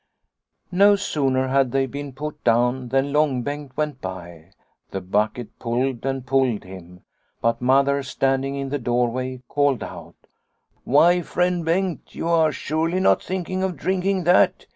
[0.71, 4.49] No sooner had they been put down than Long Bengt went by.
[4.89, 7.01] The bucket pulled and pulled him,
[7.39, 10.15] but Mother, standing in the doorway, called out:'
[10.85, 14.65] Why, friend Bengt, you are surely not thinking of drinking that